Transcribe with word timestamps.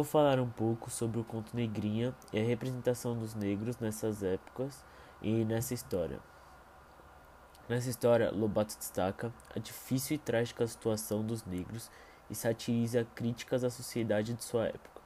Vou 0.00 0.04
falar 0.06 0.40
um 0.40 0.48
pouco 0.48 0.88
sobre 0.88 1.20
o 1.20 1.24
conto 1.24 1.54
Negrinha 1.54 2.14
e 2.32 2.40
a 2.40 2.42
representação 2.42 3.18
dos 3.18 3.34
negros 3.34 3.76
nessas 3.76 4.22
épocas 4.22 4.82
e 5.20 5.44
nessa 5.44 5.74
história. 5.74 6.18
Nessa 7.68 7.90
história, 7.90 8.30
Lobato 8.30 8.78
destaca 8.78 9.30
a 9.54 9.58
difícil 9.58 10.14
e 10.14 10.18
trágica 10.18 10.66
situação 10.66 11.22
dos 11.22 11.44
negros 11.44 11.90
e 12.30 12.34
satiriza 12.34 13.06
críticas 13.14 13.62
à 13.62 13.68
sociedade 13.68 14.32
de 14.32 14.42
sua 14.42 14.68
época, 14.68 15.02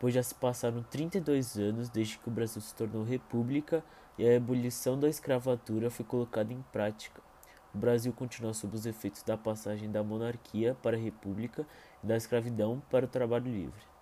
pois 0.00 0.14
já 0.14 0.22
se 0.22 0.34
passaram 0.34 0.82
32 0.84 1.58
anos 1.58 1.90
desde 1.90 2.16
que 2.16 2.28
o 2.28 2.32
Brasil 2.32 2.62
se 2.62 2.74
tornou 2.74 3.04
república 3.04 3.84
e 4.16 4.26
a 4.26 4.32
ebulição 4.32 4.98
da 4.98 5.06
escravatura 5.06 5.90
foi 5.90 6.06
colocada 6.06 6.50
em 6.50 6.62
prática. 6.72 7.20
O 7.74 7.76
Brasil 7.76 8.10
continua 8.10 8.54
sob 8.54 8.74
os 8.74 8.86
efeitos 8.86 9.22
da 9.22 9.36
passagem 9.36 9.90
da 9.90 10.02
monarquia 10.02 10.74
para 10.82 10.96
a 10.96 11.00
república 11.00 11.66
e 12.02 12.06
da 12.06 12.16
escravidão 12.16 12.82
para 12.88 13.04
o 13.04 13.08
trabalho 13.08 13.52
livre. 13.52 13.93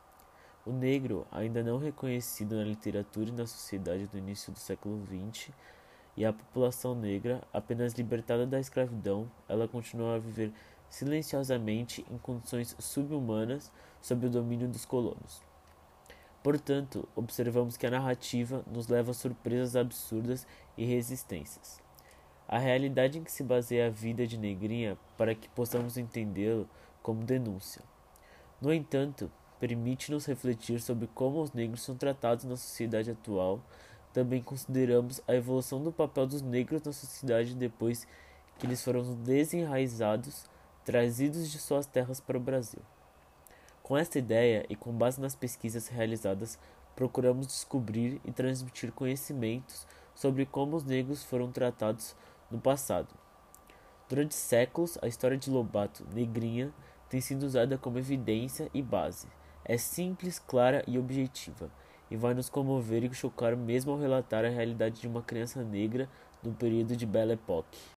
O 0.65 0.71
negro, 0.71 1.27
ainda 1.33 1.61
não 1.61 1.77
reconhecido 1.77 2.55
na 2.55 2.63
literatura 2.63 3.31
e 3.31 3.33
na 3.33 3.47
sociedade 3.47 4.07
do 4.07 4.17
início 4.17 4.53
do 4.53 4.61
século 4.61 5.05
XX, 5.05 5.51
e 6.17 6.25
a 6.25 6.33
população 6.33 6.95
negra, 6.95 7.43
apenas 7.53 7.95
libertada 7.95 8.47
da 8.47 8.61
escravidão, 8.61 9.29
ela 9.49 9.67
continua 9.67 10.15
a 10.15 10.19
viver 10.19 10.53
silenciosamente 10.89 12.07
em 12.09 12.17
condições 12.19 12.77
subhumanas 12.79 13.73
sob 14.01 14.27
o 14.27 14.31
domínio 14.31 14.69
dos 14.69 14.85
colonos. 14.85 15.43
Portanto, 16.45 17.09
observamos 17.17 17.77
que 17.77 17.87
a 17.87 17.91
narrativa 17.91 18.63
nos 18.67 18.87
leva 18.87 19.11
a 19.11 19.15
surpresas 19.15 19.75
absurdas 19.75 20.47
e 20.77 20.85
resistências. 20.85 21.81
A 22.47 22.59
realidade 22.59 23.19
em 23.19 23.25
que 23.25 23.33
se 23.33 23.43
baseia 23.43 23.87
a 23.87 23.91
vida 23.91 24.27
de 24.27 24.37
Negrinha 24.39 24.99
para 25.17 25.35
que 25.35 25.49
possamos 25.49 25.97
entendê-lo 25.97 26.69
como 27.03 27.25
denúncia. 27.25 27.83
No 28.61 28.73
entanto, 28.73 29.31
permite-nos 29.63 30.27
refletir 30.27 30.81
sobre 30.81 31.07
como 31.15 31.41
os 31.41 31.53
negros 31.53 31.83
são 31.83 31.95
tratados 31.95 32.45
na 32.45 32.57
sociedade 32.57 33.13
atual. 33.13 33.61
Também 34.13 34.43
consideramos 34.43 35.21
a 35.29 35.37
evolução 35.37 35.81
do 35.81 35.93
papel 35.93 36.27
dos 36.27 36.43
negros 36.43 36.83
na 36.83 36.93
sociedade 36.93 37.55
depois 37.55 38.05
que 38.59 38.67
eles 38.67 38.83
foram 38.83 39.15
desenraizados, 39.23 40.47
trazidos 40.85 41.49
de 41.49 41.61
suas 41.61 41.87
terras 41.87 42.19
para 42.19 42.37
o 42.37 42.41
Brasil. 42.41 42.81
Com 43.85 43.97
esta 43.97 44.19
ideia 44.19 44.67
e 44.69 44.75
com 44.75 44.91
base 44.93 45.21
nas 45.21 45.37
pesquisas 45.37 45.87
realizadas, 45.87 46.59
procuramos 46.97 47.47
descobrir 47.47 48.21
e 48.25 48.33
transmitir 48.33 48.91
conhecimentos 48.91 49.87
sobre 50.13 50.45
como 50.45 50.75
os 50.75 50.83
negros 50.83 51.23
foram 51.23 51.53
tratados 51.53 52.17
no 52.51 52.61
passado. 52.61 53.15
Durante 54.09 54.35
séculos, 54.35 54.99
a 55.01 55.07
história 55.07 55.39
de 55.39 55.49
Lobato 55.49 56.05
Negrinha 56.13 56.75
tem 57.09 57.21
sido 57.21 57.45
usada 57.45 57.79
como 57.79 58.01
evidência 58.01 58.69
e 58.75 58.83
base 58.83 59.29
é 59.65 59.77
simples, 59.77 60.39
clara 60.39 60.85
e 60.87 60.99
objetiva, 60.99 61.71
e 62.11 62.17
vai 62.17 62.35
nos 62.35 62.49
comover 62.49 63.05
e 63.05 63.15
chocar 63.15 63.57
mesmo 63.57 63.93
ao 63.93 63.99
relatar 63.99 64.45
a 64.45 64.49
realidade 64.49 65.01
de 65.01 65.09
uma 65.09 65.23
criança 65.23 65.63
negra 65.63 66.09
no 66.43 66.53
período 66.53 66.97
de 66.97 67.07
Belle 67.07 67.33
Époque. 67.33 67.79